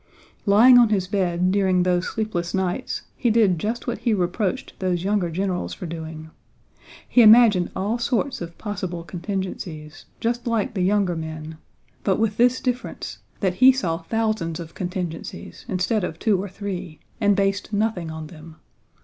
[0.47, 5.03] Lying on his bed during those sleepless nights he did just what he reproached those
[5.03, 6.31] younger generals for doing.
[7.07, 11.59] He imagined all sorts of possible contingencies, just like the younger men,
[12.03, 16.99] but with this difference, that he saw thousands of contingencies instead of two or three
[17.19, 18.55] and based nothing on them.